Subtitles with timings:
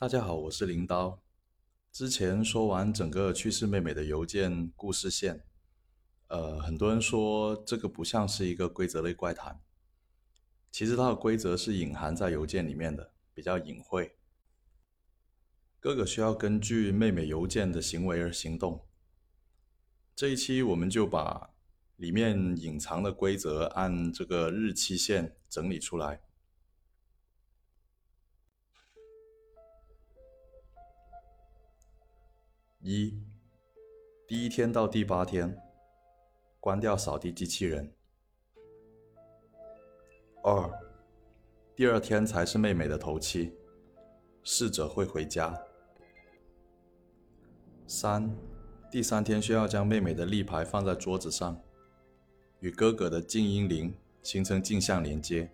[0.00, 1.20] 大家好，我是林刀。
[1.90, 5.44] 之前说完整个去世妹妹的邮件故事线，
[6.28, 9.60] 呃，很多人说这个不像是一个规则类怪谈。
[10.70, 14.14] 其实它的规则是隐含在邮件里面的，比较隐晦。
[15.80, 18.86] 哥哥需要根据妹妹邮件的行为而行动。
[20.14, 21.50] 这一期我们就把
[21.96, 26.22] 里面隐藏的规则按这个日期线整理出来。
[32.80, 33.12] 一，
[34.28, 35.60] 第一天到第八天，
[36.60, 37.92] 关掉扫地机器人。
[40.44, 40.70] 二，
[41.74, 43.52] 第二天才是妹妹的头七，
[44.44, 45.60] 逝者会回家。
[47.88, 48.32] 三，
[48.92, 51.60] 第三天需要将妹妹的立牌放在桌子上，
[52.60, 55.50] 与哥哥的静音铃形成镜像连接。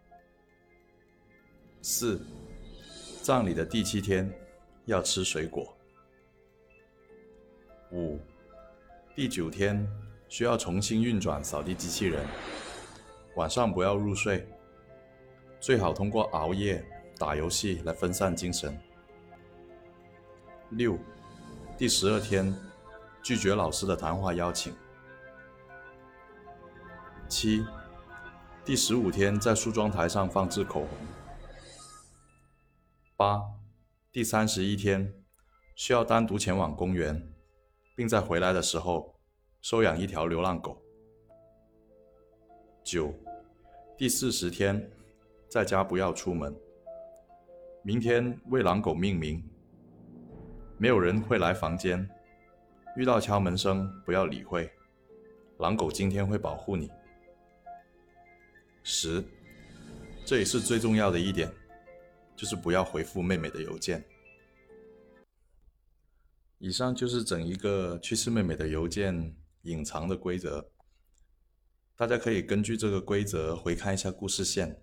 [1.80, 2.20] 四，
[3.22, 4.30] 葬礼的第七天
[4.84, 5.73] 要吃水果。
[7.94, 8.20] 五，
[9.14, 9.88] 第九天
[10.28, 12.26] 需要重新运转扫地机器人，
[13.36, 14.48] 晚上不要入睡，
[15.60, 16.84] 最好通过熬夜、
[17.16, 18.76] 打游戏来分散精神。
[20.70, 20.98] 六，
[21.78, 22.52] 第十二天
[23.22, 24.74] 拒绝老师的谈话邀请。
[27.28, 27.64] 七，
[28.64, 30.88] 第十五天在梳妆台上放置口红。
[33.16, 33.40] 八，
[34.10, 35.14] 第三十一天
[35.76, 37.33] 需要单独前往公园。
[37.94, 39.14] 并在回来的时候
[39.60, 40.80] 收养一条流浪狗。
[42.82, 43.14] 九，
[43.96, 44.90] 第四十天，
[45.48, 46.54] 在家不要出门。
[47.82, 49.42] 明天为狼狗命名。
[50.76, 52.06] 没有人会来房间，
[52.96, 54.68] 遇到敲门声不要理会，
[55.58, 56.90] 狼狗今天会保护你。
[58.82, 59.24] 十，
[60.24, 61.50] 这也是最重要的一点，
[62.34, 64.04] 就是不要回复妹妹的邮件。
[66.58, 70.70] 以上就是整一个去世妹妹的邮件隐藏的规则，
[71.96, 74.82] 大家可以根据这个规则回看一下故事线。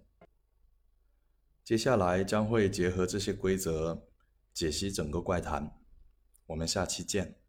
[1.63, 4.07] 接下来将会结合这些规则
[4.53, 5.77] 解析整个怪谈，
[6.47, 7.40] 我们下期见。